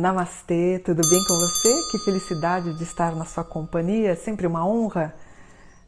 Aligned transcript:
Namastê, 0.00 0.80
tudo 0.82 1.02
bem 1.06 1.22
com 1.28 1.34
você? 1.34 1.90
Que 1.90 1.98
felicidade 1.98 2.72
de 2.72 2.82
estar 2.84 3.14
na 3.14 3.26
sua 3.26 3.44
companhia, 3.44 4.16
sempre 4.16 4.46
uma 4.46 4.66
honra. 4.66 5.14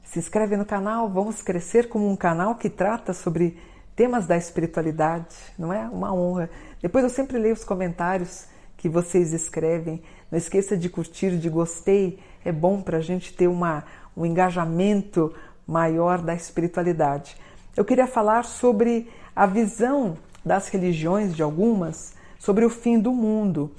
Se 0.04 0.18
inscreve 0.18 0.54
no 0.54 0.66
canal, 0.66 1.08
vamos 1.08 1.40
crescer 1.40 1.88
como 1.88 2.06
um 2.06 2.14
canal 2.14 2.54
que 2.56 2.68
trata 2.68 3.14
sobre 3.14 3.58
temas 3.96 4.26
da 4.26 4.36
espiritualidade, 4.36 5.34
não 5.58 5.72
é? 5.72 5.88
Uma 5.88 6.12
honra. 6.12 6.50
Depois 6.82 7.02
eu 7.02 7.08
sempre 7.08 7.38
leio 7.38 7.54
os 7.54 7.64
comentários 7.64 8.44
que 8.76 8.86
vocês 8.86 9.32
escrevem. 9.32 10.02
Não 10.30 10.36
esqueça 10.36 10.76
de 10.76 10.90
curtir, 10.90 11.38
de 11.38 11.48
gostei. 11.48 12.20
É 12.44 12.52
bom 12.52 12.82
para 12.82 12.98
a 12.98 13.02
gente 13.02 13.32
ter 13.32 13.48
uma, 13.48 13.82
um 14.14 14.26
engajamento 14.26 15.34
maior 15.66 16.20
da 16.20 16.34
espiritualidade. 16.34 17.34
Eu 17.74 17.84
queria 17.84 18.06
falar 18.06 18.44
sobre 18.44 19.10
a 19.34 19.46
visão 19.46 20.18
das 20.44 20.68
religiões 20.68 21.34
de 21.34 21.42
algumas 21.42 22.12
sobre 22.42 22.64
o 22.64 22.70
fim 22.70 22.98
do 22.98 23.12
mundo, 23.12 23.70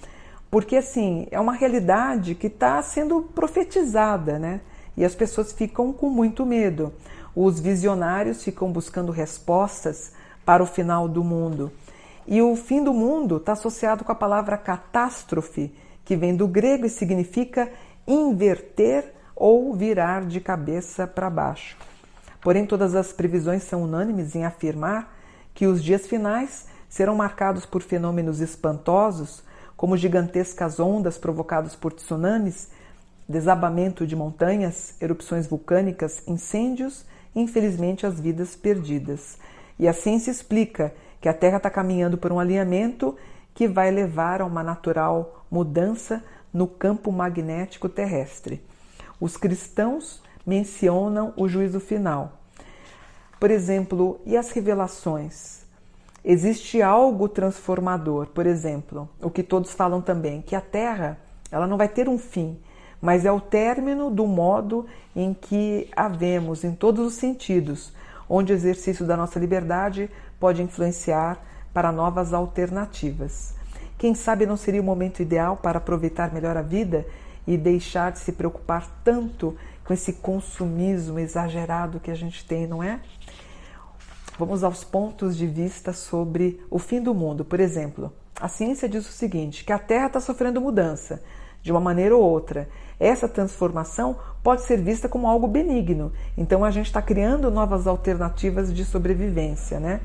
porque 0.54 0.76
assim 0.76 1.26
é 1.32 1.40
uma 1.40 1.54
realidade 1.54 2.36
que 2.36 2.46
está 2.46 2.80
sendo 2.84 3.24
profetizada, 3.24 4.38
né? 4.38 4.62
E 4.96 5.04
as 5.04 5.16
pessoas 5.16 5.52
ficam 5.52 5.92
com 5.92 6.12
muito 6.12 6.46
medo. 6.46 6.94
Os 7.36 7.60
visionários 7.60 8.44
ficam 8.44 8.72
buscando 8.72 9.12
respostas 9.12 10.12
para 10.46 10.62
o 10.62 10.68
final 10.68 11.10
do 11.10 11.24
mundo. 11.24 11.72
E 12.28 12.40
o 12.40 12.56
fim 12.56 12.84
do 12.84 12.94
mundo 12.94 13.38
está 13.38 13.54
associado 13.54 14.04
com 14.04 14.12
a 14.12 14.16
palavra 14.16 14.56
catástrofe, 14.56 15.74
que 16.06 16.16
vem 16.16 16.36
do 16.36 16.48
grego 16.48 16.86
e 16.86 16.90
significa 16.90 17.72
inverter 18.06 19.12
ou 19.36 19.74
virar 19.74 20.24
de 20.24 20.40
cabeça 20.40 21.08
para 21.08 21.32
baixo. 21.32 21.76
Porém, 22.40 22.68
todas 22.68 22.94
as 22.94 23.12
previsões 23.12 23.64
são 23.64 23.82
unânimes 23.82 24.36
em 24.36 24.46
afirmar 24.46 25.18
que 25.52 25.66
os 25.66 25.84
dias 25.84 26.06
finais 26.06 26.68
serão 26.88 27.16
marcados 27.16 27.66
por 27.66 27.82
fenômenos 27.82 28.40
espantosos, 28.40 29.42
como 29.84 29.98
gigantescas 29.98 30.80
ondas 30.80 31.18
provocadas 31.18 31.76
por 31.76 31.92
tsunamis, 31.92 32.70
desabamento 33.28 34.08
de 34.08 34.16
montanhas, 34.16 34.96
erupções 35.02 35.46
vulcânicas, 35.46 36.24
incêndios 36.26 37.06
e, 37.36 37.42
infelizmente, 37.42 38.06
as 38.06 38.18
vidas 38.18 38.56
perdidas. 38.56 39.38
E 39.78 39.86
assim 39.86 40.20
se 40.20 40.30
explica 40.30 40.94
que 41.20 41.28
a 41.28 41.34
Terra 41.34 41.58
está 41.58 41.70
caminhando 41.70 42.18
por 42.18 42.32
um 42.32 42.40
alinhamento 42.40 43.18
que 43.54 43.68
vai 43.68 43.92
levar 43.92 44.40
a 44.40 44.46
uma 44.46 44.64
natural 44.64 45.46
mudança 45.52 46.24
no 46.54 46.66
campo 46.66 47.12
magnético 47.12 47.90
terrestre. 47.90 48.64
Os 49.20 49.36
cristãos 49.36 50.24
mencionam 50.46 51.34
o 51.36 51.46
juízo 51.50 51.82
final. 51.82 52.40
Por 53.38 53.52
exemplo, 53.52 54.22
e 54.26 54.38
as 54.38 54.50
revelações? 54.52 55.63
Existe 56.26 56.82
algo 56.82 57.28
transformador, 57.28 58.28
por 58.28 58.46
exemplo, 58.46 59.10
o 59.22 59.30
que 59.30 59.44
todos 59.44 59.74
falam 59.74 60.02
também, 60.02 60.42
que 60.42 60.56
a 60.56 60.62
Terra 60.62 61.18
ela 61.52 61.68
não 61.68 61.78
vai 61.78 61.90
ter 61.90 62.08
um 62.08 62.18
fim, 62.18 62.58
mas 63.02 63.26
é 63.26 63.32
o 63.32 63.42
término 63.42 64.10
do 64.10 64.26
modo 64.26 64.86
em 65.14 65.34
que 65.34 65.90
havemos 65.96 66.64
em 66.64 66.74
todos 66.74 67.06
os 67.06 67.14
sentidos, 67.16 67.92
onde 68.30 68.54
o 68.54 68.56
exercício 68.56 69.06
da 69.06 69.18
nossa 69.18 69.38
liberdade 69.38 70.10
pode 70.40 70.64
influenciar 70.64 71.38
para 71.74 71.92
novas 71.92 72.34
alternativas. 72.34 73.54
Quem 73.98 74.16
sabe 74.16 74.46
não 74.46 74.56
seria 74.56 74.82
o 74.82 74.84
momento 74.84 75.22
ideal 75.22 75.58
para 75.58 75.78
aproveitar 75.78 76.34
melhor 76.34 76.56
a 76.56 76.62
vida 76.62 77.06
e 77.46 77.58
deixar 77.58 78.14
de 78.14 78.20
se 78.20 78.32
preocupar 78.32 78.90
tanto 79.04 79.58
com 79.84 79.94
esse 79.94 80.14
consumismo 80.14 81.20
exagerado 81.20 82.00
que 82.00 82.10
a 82.10 82.16
gente 82.16 82.46
tem, 82.46 82.66
não 82.66 82.82
é? 82.82 83.02
Vamos 84.38 84.64
aos 84.64 84.84
pontos 84.84 85.38
de 85.38 85.46
vista 85.46 85.94
sobre 85.94 86.60
o 86.70 86.80
fim 86.80 87.00
do 87.00 87.14
mundo. 87.14 87.46
Por 87.46 87.60
exemplo, 87.60 88.12
a 88.40 88.48
ciência 88.48 88.90
diz 88.90 89.08
o 89.08 89.12
seguinte: 89.12 89.64
que 89.64 89.72
a 89.72 89.78
Terra 89.78 90.08
está 90.08 90.20
sofrendo 90.20 90.60
mudança 90.60 91.22
de 91.62 91.72
uma 91.72 91.80
maneira 91.80 92.16
ou 92.16 92.22
outra. 92.22 92.68
Essa 93.00 93.28
transformação 93.28 94.18
pode 94.44 94.64
ser 94.64 94.82
vista 94.82 95.08
como 95.08 95.28
algo 95.28 95.48
benigno. 95.48 96.12
Então 96.38 96.64
a 96.66 96.72
gente 96.72 96.88
está 96.88 97.02
criando 97.02 97.52
novas 97.52 97.88
alternativas 97.88 98.74
de 98.74 98.84
sobrevivência, 98.84 99.80
né? 99.80 100.02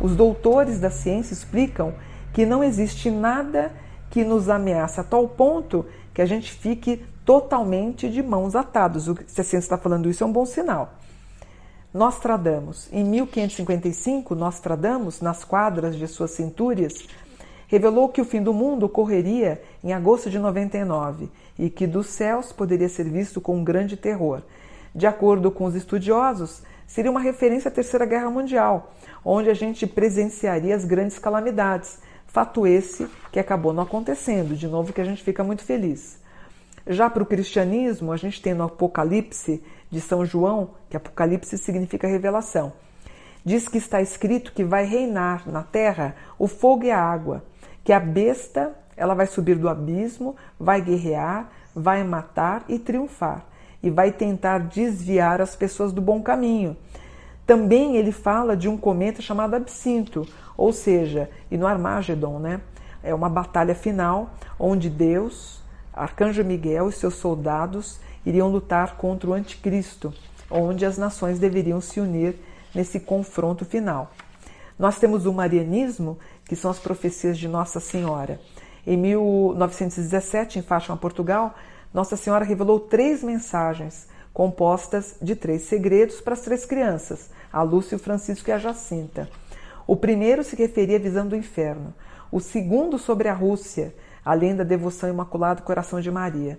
Os 0.00 0.14
doutores 0.16 0.80
da 0.80 0.90
ciência 0.90 1.34
explicam 1.34 1.92
que 2.32 2.46
não 2.46 2.62
existe 2.62 3.10
nada 3.10 3.72
que 4.10 4.24
nos 4.24 4.48
ameaça 4.48 5.00
a 5.00 5.04
tal 5.04 5.28
ponto 5.28 5.84
que 6.14 6.22
a 6.22 6.26
gente 6.26 6.52
fique 6.52 7.04
totalmente 7.24 8.08
de 8.08 8.22
mãos 8.22 8.54
atadas. 8.54 9.04
Se 9.26 9.40
a 9.40 9.44
ciência 9.44 9.58
está 9.58 9.78
falando 9.78 10.08
isso, 10.08 10.22
é 10.22 10.26
um 10.26 10.32
bom 10.32 10.46
sinal. 10.46 10.94
Nostradamus, 11.92 12.88
em 12.90 13.04
1555, 13.04 14.34
Nostradamus, 14.34 15.20
nas 15.20 15.44
quadras 15.44 15.94
de 15.94 16.08
suas 16.08 16.30
centúrias, 16.30 17.06
revelou 17.66 18.08
que 18.08 18.20
o 18.20 18.24
fim 18.24 18.42
do 18.42 18.54
mundo 18.54 18.86
ocorreria 18.86 19.62
em 19.84 19.92
agosto 19.92 20.30
de 20.30 20.38
99 20.38 21.28
e 21.58 21.68
que 21.68 21.86
dos 21.86 22.06
céus 22.06 22.50
poderia 22.50 22.88
ser 22.88 23.04
visto 23.10 23.42
com 23.42 23.56
um 23.56 23.64
grande 23.64 23.94
terror. 23.94 24.40
De 24.94 25.06
acordo 25.06 25.50
com 25.50 25.66
os 25.66 25.74
estudiosos, 25.74 26.62
seria 26.86 27.10
uma 27.10 27.20
referência 27.20 27.68
à 27.68 27.72
Terceira 27.72 28.06
Guerra 28.06 28.30
Mundial, 28.30 28.94
onde 29.22 29.50
a 29.50 29.54
gente 29.54 29.86
presenciaria 29.86 30.74
as 30.74 30.86
grandes 30.86 31.18
calamidades. 31.18 31.98
Fato 32.26 32.66
esse 32.66 33.06
que 33.30 33.38
acabou 33.38 33.74
não 33.74 33.82
acontecendo, 33.82 34.56
de 34.56 34.66
novo 34.66 34.94
que 34.94 35.00
a 35.00 35.04
gente 35.04 35.22
fica 35.22 35.44
muito 35.44 35.62
feliz. 35.62 36.18
Já 36.86 37.08
para 37.08 37.22
o 37.22 37.26
cristianismo, 37.26 38.12
a 38.12 38.16
gente 38.16 38.42
tem 38.42 38.54
no 38.54 38.64
Apocalipse 38.64 39.62
de 39.92 40.00
São 40.00 40.24
João, 40.24 40.70
que 40.88 40.96
Apocalipse 40.96 41.58
significa 41.58 42.08
revelação, 42.08 42.72
diz 43.44 43.68
que 43.68 43.76
está 43.76 44.00
escrito 44.00 44.52
que 44.52 44.64
vai 44.64 44.86
reinar 44.86 45.46
na 45.46 45.62
terra 45.62 46.16
o 46.38 46.48
fogo 46.48 46.84
e 46.84 46.90
a 46.90 46.98
água, 46.98 47.44
que 47.84 47.92
a 47.92 48.00
besta 48.00 48.72
ela 48.96 49.14
vai 49.14 49.26
subir 49.26 49.56
do 49.56 49.68
abismo, 49.68 50.34
vai 50.58 50.80
guerrear, 50.80 51.50
vai 51.74 52.02
matar 52.04 52.64
e 52.68 52.78
triunfar, 52.78 53.44
e 53.82 53.90
vai 53.90 54.10
tentar 54.10 54.58
desviar 54.60 55.42
as 55.42 55.54
pessoas 55.54 55.92
do 55.92 56.00
bom 56.00 56.22
caminho. 56.22 56.74
Também 57.46 57.96
ele 57.96 58.12
fala 58.12 58.56
de 58.56 58.68
um 58.68 58.78
cometa 58.78 59.20
chamado 59.20 59.54
Absinto, 59.54 60.26
ou 60.56 60.72
seja, 60.72 61.28
e 61.50 61.58
no 61.58 61.66
Armagedon, 61.66 62.38
né? 62.38 62.60
É 63.02 63.12
uma 63.12 63.28
batalha 63.28 63.74
final 63.74 64.30
onde 64.58 64.88
Deus, 64.88 65.61
Arcanjo 65.92 66.44
Miguel 66.44 66.88
e 66.88 66.92
seus 66.92 67.14
soldados 67.14 68.00
iriam 68.24 68.48
lutar 68.48 68.96
contra 68.96 69.30
o 69.30 69.34
Anticristo, 69.34 70.12
onde 70.50 70.86
as 70.86 70.96
nações 70.96 71.38
deveriam 71.38 71.80
se 71.80 72.00
unir 72.00 72.36
nesse 72.74 73.00
confronto 73.00 73.64
final. 73.64 74.12
Nós 74.78 74.98
temos 74.98 75.26
o 75.26 75.32
Marianismo, 75.32 76.18
que 76.44 76.56
são 76.56 76.70
as 76.70 76.78
profecias 76.78 77.38
de 77.38 77.46
Nossa 77.46 77.78
Senhora. 77.78 78.40
Em 78.86 78.96
1917, 78.96 80.58
em 80.58 80.62
Fátima, 80.62 80.96
Portugal, 80.96 81.54
Nossa 81.92 82.16
Senhora 82.16 82.44
revelou 82.44 82.80
três 82.80 83.22
mensagens 83.22 84.08
compostas 84.32 85.16
de 85.20 85.36
três 85.36 85.62
segredos 85.62 86.20
para 86.20 86.32
as 86.32 86.40
três 86.40 86.64
crianças, 86.64 87.30
a 87.52 87.62
Lúcia, 87.62 87.96
o 87.96 88.00
Francisco 88.00 88.48
e 88.48 88.52
a 88.52 88.58
Jacinta. 88.58 89.28
O 89.86 89.94
primeiro 89.94 90.42
se 90.42 90.56
referia 90.56 90.96
à 90.96 91.00
visão 91.00 91.26
do 91.26 91.36
inferno, 91.36 91.92
o 92.30 92.40
segundo 92.40 92.98
sobre 92.98 93.28
a 93.28 93.34
Rússia, 93.34 93.94
além 94.24 94.54
da 94.54 94.64
devoção 94.64 95.08
imaculada 95.08 95.62
coração 95.62 96.00
de 96.00 96.10
Maria. 96.10 96.58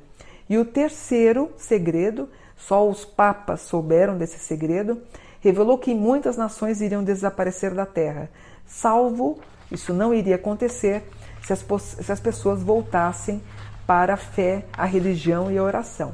E 0.49 0.57
o 0.57 0.65
terceiro 0.65 1.51
segredo, 1.57 2.29
só 2.57 2.87
os 2.87 3.05
papas 3.05 3.61
souberam 3.61 4.17
desse 4.17 4.39
segredo, 4.39 5.01
revelou 5.39 5.77
que 5.77 5.93
muitas 5.93 6.37
nações 6.37 6.81
iriam 6.81 7.03
desaparecer 7.03 7.73
da 7.73 7.85
terra, 7.85 8.29
salvo 8.65 9.39
isso 9.71 9.93
não 9.93 10.13
iria 10.13 10.35
acontecer 10.35 11.03
se 11.41 11.51
as, 11.51 11.65
se 11.81 12.11
as 12.11 12.19
pessoas 12.19 12.61
voltassem 12.61 13.41
para 13.87 14.13
a 14.13 14.17
fé, 14.17 14.65
a 14.71 14.85
religião 14.85 15.51
e 15.51 15.57
a 15.57 15.63
oração. 15.63 16.13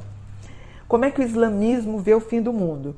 Como 0.88 1.04
é 1.04 1.10
que 1.10 1.20
o 1.20 1.24
islamismo 1.24 1.98
vê 1.98 2.14
o 2.14 2.20
fim 2.20 2.42
do 2.42 2.52
mundo? 2.52 2.96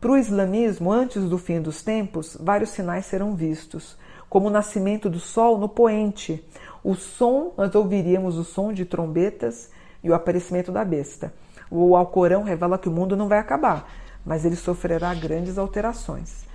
Para 0.00 0.12
o 0.12 0.16
islamismo, 0.16 0.90
antes 0.90 1.22
do 1.24 1.36
fim 1.36 1.60
dos 1.60 1.82
tempos, 1.82 2.36
vários 2.40 2.70
sinais 2.70 3.06
serão 3.06 3.36
vistos, 3.36 3.96
como 4.28 4.48
o 4.48 4.50
nascimento 4.50 5.10
do 5.10 5.20
sol 5.20 5.58
no 5.58 5.68
poente, 5.68 6.42
o 6.82 6.94
som, 6.94 7.52
nós 7.56 7.74
ouviríamos 7.74 8.36
o 8.38 8.44
som 8.44 8.72
de 8.72 8.84
trombetas 8.84 9.70
e 10.02 10.10
o 10.10 10.14
aparecimento 10.14 10.72
da 10.72 10.84
besta. 10.84 11.32
O 11.70 11.94
Alcorão 11.94 12.42
revela 12.42 12.78
que 12.78 12.88
o 12.88 12.92
mundo 12.92 13.16
não 13.16 13.28
vai 13.28 13.38
acabar, 13.38 13.88
mas 14.24 14.44
ele 14.44 14.56
sofrerá 14.56 15.14
grandes 15.14 15.58
alterações. 15.58 16.48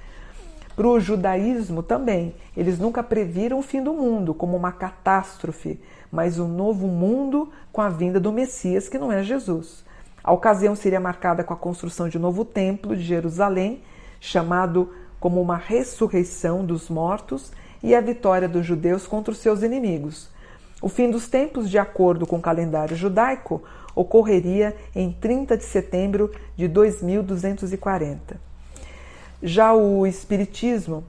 Para 0.75 0.87
o 0.87 0.99
judaísmo 0.99 1.81
também, 1.81 2.35
eles 2.55 2.77
nunca 2.77 3.01
previram 3.01 3.59
o 3.59 3.63
fim 3.63 3.81
do 3.81 3.93
mundo 3.93 4.33
como 4.33 4.57
uma 4.57 4.73
catástrofe, 4.73 5.79
mas 6.11 6.37
um 6.37 6.49
novo 6.49 6.87
mundo 6.87 7.49
com 7.71 7.81
a 7.81 7.87
vinda 7.87 8.19
do 8.19 8.31
Messias, 8.31 8.89
que 8.89 8.97
não 8.97 9.11
é 9.11 9.23
Jesus. 9.23 9.85
A 10.21 10.33
ocasião 10.33 10.75
seria 10.75 10.99
marcada 10.99 11.43
com 11.43 11.53
a 11.53 11.57
construção 11.57 12.09
de 12.09 12.17
um 12.17 12.21
novo 12.21 12.43
templo 12.43 12.95
de 12.95 13.03
Jerusalém, 13.03 13.83
chamado 14.19 14.91
como 15.17 15.41
uma 15.41 15.55
ressurreição 15.55 16.65
dos 16.65 16.89
mortos 16.89 17.53
e 17.85 17.93
a 17.93 18.01
vitória 18.01 18.49
dos 18.49 18.65
judeus 18.65 19.05
contra 19.05 19.31
os 19.31 19.37
seus 19.37 19.61
inimigos. 19.61 20.27
O 20.81 20.89
fim 20.89 21.09
dos 21.09 21.27
tempos, 21.27 21.69
de 21.69 21.77
acordo 21.77 22.25
com 22.25 22.37
o 22.37 22.41
calendário 22.41 22.95
judaico, 22.95 23.61
ocorreria 23.93 24.75
em 24.95 25.11
30 25.11 25.55
de 25.55 25.63
setembro 25.63 26.31
de 26.57 26.67
2240. 26.67 28.41
Já 29.41 29.71
o 29.71 30.07
Espiritismo 30.07 31.03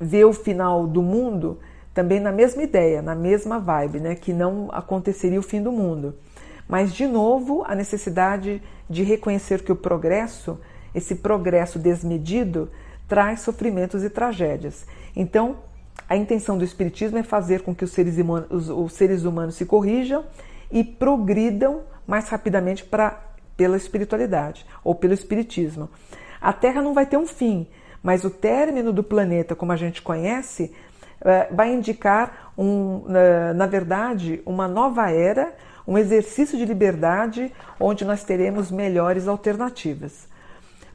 vê 0.00 0.24
o 0.24 0.32
final 0.32 0.86
do 0.86 1.02
mundo 1.02 1.58
também 1.92 2.18
na 2.18 2.32
mesma 2.32 2.62
ideia, 2.62 3.02
na 3.02 3.14
mesma 3.14 3.60
vibe, 3.60 4.00
né? 4.00 4.14
Que 4.14 4.32
não 4.32 4.70
aconteceria 4.72 5.38
o 5.38 5.42
fim 5.42 5.62
do 5.62 5.70
mundo. 5.70 6.14
Mas, 6.66 6.94
de 6.94 7.06
novo, 7.06 7.62
a 7.66 7.74
necessidade 7.74 8.62
de 8.88 9.02
reconhecer 9.02 9.62
que 9.62 9.70
o 9.70 9.76
progresso, 9.76 10.58
esse 10.94 11.16
progresso 11.16 11.78
desmedido, 11.78 12.70
traz 13.06 13.40
sofrimentos 13.40 14.02
e 14.02 14.08
tragédias. 14.08 14.86
Então, 15.14 15.58
a 16.08 16.16
intenção 16.16 16.58
do 16.58 16.64
Espiritismo 16.64 17.18
é 17.18 17.22
fazer 17.22 17.62
com 17.62 17.74
que 17.74 17.84
os 17.84 17.92
seres 17.92 18.18
humanos, 18.18 18.48
os, 18.50 18.68
os 18.68 18.92
seres 18.92 19.24
humanos 19.24 19.54
se 19.54 19.64
corrijam 19.64 20.24
e 20.70 20.84
progridam 20.84 21.82
mais 22.06 22.28
rapidamente 22.28 22.84
pra, 22.84 23.20
pela 23.56 23.76
espiritualidade 23.76 24.66
ou 24.82 24.94
pelo 24.94 25.14
Espiritismo. 25.14 25.88
A 26.40 26.52
Terra 26.52 26.82
não 26.82 26.92
vai 26.92 27.06
ter 27.06 27.16
um 27.16 27.26
fim, 27.26 27.66
mas 28.02 28.24
o 28.24 28.30
término 28.30 28.92
do 28.92 29.02
planeta, 29.02 29.54
como 29.54 29.72
a 29.72 29.76
gente 29.76 30.02
conhece, 30.02 30.74
eh, 31.22 31.48
vai 31.50 31.72
indicar, 31.72 32.52
um, 32.56 33.04
na 33.56 33.66
verdade, 33.66 34.42
uma 34.44 34.68
nova 34.68 35.10
era, 35.10 35.54
um 35.86 35.96
exercício 35.96 36.58
de 36.58 36.66
liberdade 36.66 37.50
onde 37.80 38.04
nós 38.04 38.22
teremos 38.24 38.70
melhores 38.70 39.26
alternativas. 39.26 40.28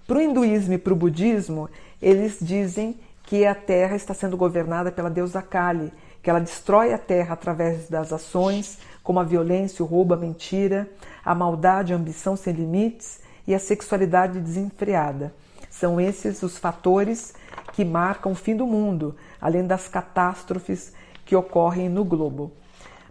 Para 0.06 0.18
o 0.18 0.22
hinduísmo 0.22 0.74
e 0.74 0.78
para 0.78 0.94
o 0.94 0.96
budismo, 0.96 1.70
eles 2.02 2.38
dizem 2.40 3.00
que 3.30 3.46
a 3.46 3.54
Terra 3.54 3.96
está 3.96 4.12
sendo 4.12 4.36
governada 4.36 4.92
pela 4.92 5.08
deusa 5.08 5.40
Kali, 5.40 5.94
que 6.20 6.32
ela 6.32 6.40
destrói 6.40 6.92
a 6.92 6.98
Terra 6.98 7.34
através 7.34 7.88
das 7.88 8.12
ações, 8.12 8.80
como 9.04 9.20
a 9.20 9.24
violência, 9.24 9.86
o 9.86 9.88
roubo, 9.88 10.16
a 10.16 10.18
mentira, 10.18 10.90
a 11.24 11.36
maldade, 11.36 11.94
a 11.94 11.96
ambição 11.96 12.36
sem 12.36 12.56
limites 12.56 13.20
e 13.46 13.54
a 13.54 13.60
sexualidade 13.60 14.40
desenfreada. 14.40 15.32
São 15.70 16.02
esses 16.02 16.42
os 16.42 16.58
fatores 16.58 17.36
que 17.72 17.86
marcam 17.86 18.32
o 18.32 18.36
fim 18.36 18.56
do 18.56 18.66
mundo, 18.66 19.16
além 19.40 19.64
das 19.64 19.88
catástrofes 19.88 20.92
que 21.24 21.36
ocorrem 21.36 21.88
no 21.88 22.04
globo. 22.04 22.52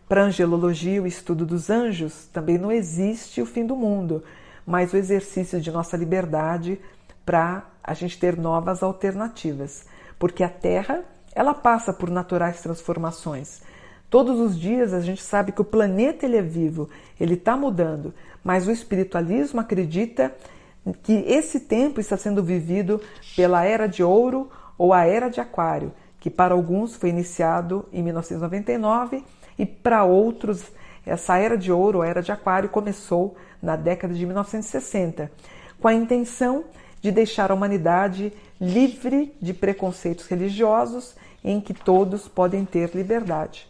Para 0.09 0.23
a 0.23 0.25
angelologia, 0.25 1.01
o 1.01 1.07
estudo 1.07 1.47
dos 1.47 1.71
anjos, 1.71 2.27
também 2.33 2.59
não 2.59 2.73
existe 2.73 3.41
o 3.41 3.47
fim 3.47 3.65
do 3.65 3.77
mundo, 3.77 4.25
mas 4.67 4.93
o 4.93 4.97
exercício 4.97 5.61
de 5.61 5.71
nossa 5.71 5.97
liberdade 5.97 6.81
para 7.25 7.63
a 7.85 7.95
gente 7.95 8.19
ter 8.19 8.37
novas 8.37 8.83
alternativas, 8.83 9.87
porque 10.19 10.43
a 10.43 10.49
Terra 10.49 11.03
ela 11.35 11.55
passa 11.55 11.93
por 11.93 12.11
naturais 12.11 12.61
transformações. 12.61 13.63
Todos 14.11 14.41
os 14.41 14.59
dias 14.59 14.93
a 14.93 15.01
gente 15.01 15.23
sabe 15.23 15.53
que 15.53 15.61
o 15.61 15.65
planeta 15.65 16.25
ele 16.25 16.37
é 16.37 16.43
vivo, 16.43 16.89
ele 17.21 17.35
está 17.35 17.57
mudando, 17.57 18.15
mas 18.43 18.67
o 18.67 18.71
espiritualismo 18.71 19.61
acredita 19.61 20.35
que 21.03 21.13
esse 21.27 21.61
tempo 21.61 22.01
está 22.01 22.17
sendo 22.17 22.43
vivido 22.43 23.01
pela 23.37 23.65
era 23.65 23.87
de 23.87 24.03
ouro 24.03 24.51
ou 24.79 24.95
a 24.95 25.05
era 25.05 25.29
de 25.29 25.41
aquário, 25.41 25.93
que 26.19 26.31
para 26.31 26.55
alguns 26.55 26.97
foi 26.97 27.11
iniciado 27.11 27.87
em 27.93 28.03
1999 28.03 29.23
e 29.59 29.67
para 29.67 30.05
outros 30.05 30.65
essa 31.05 31.39
era 31.39 31.57
de 31.57 31.73
ouro, 31.73 32.03
a 32.03 32.07
era 32.07 32.23
de 32.23 32.31
aquário, 32.31 32.69
começou 32.69 33.35
na 33.63 33.77
década 33.77 34.13
de 34.13 34.27
1960, 34.27 35.31
com 35.81 35.89
a 35.89 35.95
intenção 35.95 36.65
de 37.01 37.11
deixar 37.11 37.51
a 37.51 37.55
humanidade 37.55 38.33
livre 38.61 39.35
de 39.41 39.55
preconceitos 39.55 40.27
religiosos 40.27 41.15
em 41.45 41.61
que 41.61 41.73
todos 41.73 42.29
podem 42.29 42.65
ter 42.65 42.95
liberdade. 42.95 43.69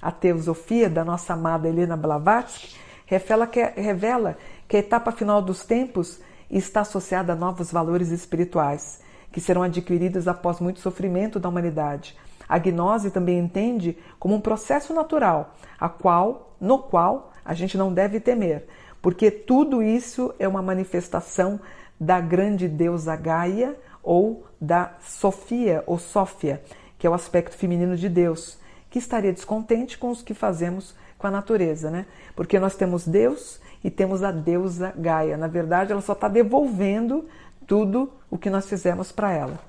A 0.00 0.10
teosofia 0.10 0.88
da 0.88 1.04
nossa 1.04 1.34
amada 1.34 1.68
Helena 1.68 1.96
Blavatsky 1.96 2.76
revela 3.06 3.46
que, 3.46 3.62
revela 3.62 4.36
que 4.66 4.76
a 4.76 4.80
etapa 4.80 5.12
final 5.12 5.42
dos 5.42 5.64
tempos 5.64 6.20
está 6.50 6.80
associada 6.80 7.32
a 7.32 7.36
novos 7.36 7.70
valores 7.70 8.08
espirituais, 8.10 9.00
que 9.30 9.40
serão 9.40 9.62
adquiridos 9.62 10.26
após 10.26 10.60
muito 10.60 10.80
sofrimento 10.80 11.38
da 11.38 11.48
humanidade. 11.48 12.16
A 12.48 12.58
gnose 12.58 13.10
também 13.10 13.38
entende 13.38 13.96
como 14.18 14.34
um 14.34 14.40
processo 14.40 14.92
natural, 14.92 15.54
a 15.78 15.88
qual, 15.88 16.54
no 16.60 16.78
qual 16.78 17.32
a 17.44 17.54
gente 17.54 17.78
não 17.78 17.92
deve 17.92 18.20
temer, 18.20 18.66
porque 19.00 19.30
tudo 19.30 19.82
isso 19.82 20.34
é 20.38 20.46
uma 20.46 20.62
manifestação 20.62 21.60
da 22.02 22.20
grande 22.20 22.66
deusa 22.66 23.14
Gaia 23.14 23.76
ou 24.02 24.44
da 24.60 24.94
Sofia 25.04 25.84
ou 25.86 26.00
Sófia, 26.00 26.60
que 26.98 27.06
é 27.06 27.10
o 27.10 27.14
aspecto 27.14 27.54
feminino 27.54 27.96
de 27.96 28.08
Deus, 28.08 28.58
que 28.90 28.98
estaria 28.98 29.32
descontente 29.32 29.96
com 29.96 30.10
os 30.10 30.20
que 30.20 30.34
fazemos 30.34 30.96
com 31.16 31.28
a 31.28 31.30
natureza, 31.30 31.92
né? 31.92 32.06
Porque 32.34 32.58
nós 32.58 32.74
temos 32.74 33.06
Deus 33.06 33.60
e 33.84 33.90
temos 33.90 34.24
a 34.24 34.32
deusa 34.32 34.92
Gaia. 34.96 35.36
Na 35.36 35.46
verdade, 35.46 35.92
ela 35.92 36.00
só 36.00 36.12
está 36.12 36.26
devolvendo 36.26 37.24
tudo 37.68 38.12
o 38.28 38.36
que 38.36 38.50
nós 38.50 38.68
fizemos 38.68 39.12
para 39.12 39.32
ela. 39.32 39.60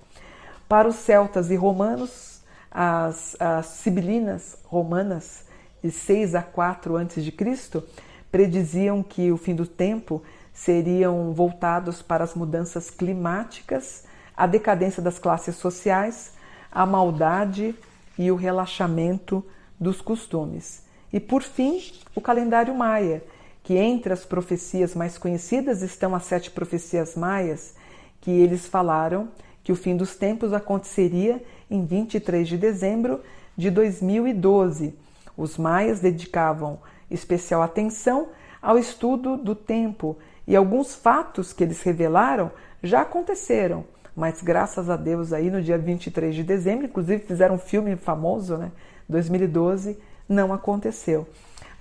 Para 0.68 0.88
os 0.88 0.96
celtas 0.96 1.52
e 1.52 1.56
romanos, 1.56 2.42
as, 2.72 3.38
as 3.40 3.68
sibilinas 3.68 4.58
romanas, 4.64 5.46
de 5.84 5.92
6 5.92 6.34
a 6.34 6.42
4 6.42 6.98
a.C., 6.98 7.84
prediziam 8.32 9.04
que 9.04 9.32
o 9.32 9.38
fim 9.38 9.54
do 9.54 9.68
tempo 9.68 10.24
seriam 10.54 11.34
voltados 11.34 12.02
para 12.02 12.24
as 12.24 12.36
mudanças 12.36 12.90
climáticas, 12.90 14.04
a 14.38 14.46
decadência 14.46 15.02
das 15.02 15.18
classes 15.18 15.56
sociais, 15.56 16.34
a 16.72 16.86
maldade 16.86 17.76
e 18.18 18.32
o 18.32 18.36
relaxamento 18.36 19.44
dos 19.80 20.00
costumes. 20.00 20.84
E 21.12 21.20
por 21.20 21.42
fim, 21.42 21.82
o 22.16 22.22
calendário 22.22 22.74
maia, 22.74 23.24
que 23.64 23.76
entre 23.76 24.14
as 24.14 24.26
profecias 24.26 24.94
mais 24.94 25.18
conhecidas 25.18 25.82
estão 25.82 26.16
as 26.16 26.26
sete 26.26 26.52
profecias 26.52 27.16
maias, 27.16 27.76
que 28.22 28.32
eles 28.32 28.68
falaram 28.68 29.30
que 29.64 29.72
o 29.72 29.76
fim 29.76 29.96
dos 29.96 30.16
tempos 30.16 30.54
aconteceria 30.54 31.44
em 31.70 31.86
23 31.86 32.48
de 32.48 32.58
dezembro 32.58 33.22
de 33.56 33.70
2012. 33.72 34.94
Os 35.38 35.58
maias 35.58 36.00
dedicavam 36.00 36.80
especial 37.10 37.62
atenção 37.62 38.30
ao 38.64 38.78
estudo 38.78 39.36
do 39.36 39.54
tempo 39.54 40.18
e 40.48 40.56
alguns 40.56 40.96
fatos 40.96 41.52
que 41.52 41.62
eles 41.62 41.82
revelaram 41.82 42.50
já 42.82 43.02
aconteceram, 43.02 43.84
mas 44.16 44.42
graças 44.42 44.90
a 44.90 44.96
Deus 44.96 45.34
aí 45.34 45.52
no 45.52 45.62
dia 45.62 45.78
23 45.78 46.34
de 46.34 46.44
dezembro, 46.44 46.86
inclusive 46.86 47.26
fizeram 47.26 47.56
um 47.56 47.60
filme 47.60 47.98
famoso, 47.98 48.56
né, 48.56 48.72
2012, 49.10 50.00
não 50.30 50.54
aconteceu. 50.54 51.28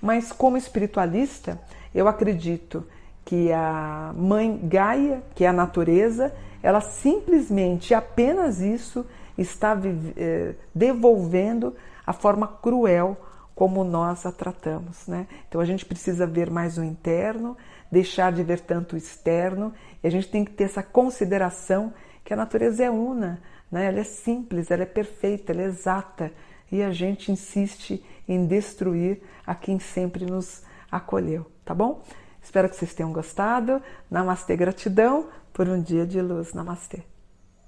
Mas 0.01 0.33
como 0.33 0.57
espiritualista, 0.57 1.57
eu 1.95 2.07
acredito 2.07 2.85
que 3.23 3.51
a 3.53 4.11
mãe 4.13 4.59
Gaia, 4.63 5.23
que 5.33 5.45
é 5.45 5.47
a 5.47 5.53
natureza, 5.53 6.33
ela 6.61 6.81
simplesmente 6.81 7.93
apenas 7.93 8.59
isso 8.59 9.05
está 9.37 9.77
eh, 10.17 10.55
devolvendo 10.75 11.73
a 12.05 12.11
forma 12.11 12.47
cruel 12.47 13.17
como 13.55 13.83
nós 13.83 14.25
a 14.25 14.31
tratamos, 14.31 15.07
né? 15.07 15.27
Então 15.47 15.61
a 15.61 15.65
gente 15.65 15.85
precisa 15.85 16.25
ver 16.25 16.49
mais 16.49 16.77
o 16.77 16.83
interno, 16.83 17.57
deixar 17.91 18.31
de 18.31 18.43
ver 18.43 18.59
tanto 18.59 18.93
o 18.93 18.97
externo, 18.97 19.73
e 20.03 20.07
a 20.07 20.09
gente 20.09 20.27
tem 20.27 20.43
que 20.43 20.51
ter 20.51 20.65
essa 20.65 20.81
consideração 20.81 21.93
que 22.23 22.33
a 22.33 22.37
natureza 22.37 22.83
é 22.83 22.89
una, 22.89 23.41
né? 23.71 23.87
Ela 23.87 23.99
é 23.99 24.03
simples, 24.03 24.71
ela 24.71 24.83
é 24.83 24.87
perfeita, 24.87 25.51
ela 25.51 25.61
é 25.61 25.65
exata, 25.65 26.31
e 26.71 26.81
a 26.81 26.91
gente 26.91 27.31
insiste 27.31 28.03
em 28.27 28.45
destruir 28.45 29.21
a 29.45 29.53
quem 29.53 29.79
sempre 29.79 30.25
nos 30.25 30.63
acolheu, 30.91 31.45
tá 31.63 31.73
bom? 31.73 32.01
Espero 32.41 32.67
que 32.67 32.75
vocês 32.75 32.93
tenham 32.93 33.13
gostado. 33.13 33.81
Namastê, 34.11 34.55
gratidão 34.57 35.29
por 35.53 35.69
um 35.69 35.81
dia 35.81 36.05
de 36.05 36.21
luz. 36.21 36.53
Namastê. 36.53 37.12